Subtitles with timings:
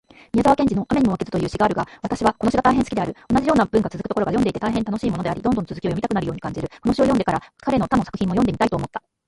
[0.33, 3.15] 宮沢賢治のアメニモマケズという詩があるが私はこの詩が大変好きである。
[3.29, 6.67] 同じような文がつづくところが読んでいて大変楽しいものであり、どんどん続きを読みたくなるように感じる。
[6.81, 9.03] この詩を読んでから、彼の他の作品も読んでみたいと思った。